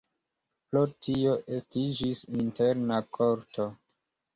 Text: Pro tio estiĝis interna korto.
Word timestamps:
Pro 0.71 0.83
tio 1.09 1.35
estiĝis 1.59 2.25
interna 2.43 3.03
korto. 3.17 3.75